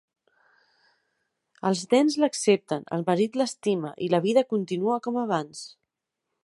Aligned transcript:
Els 1.69 1.83
nens 1.91 2.17
l'accepten, 2.23 2.89
el 2.97 3.05
marit 3.11 3.39
l'estima, 3.43 3.93
i 4.07 4.09
la 4.15 4.23
vida 4.29 4.47
continua 4.55 4.99
com 5.09 5.23
abans. 5.27 5.63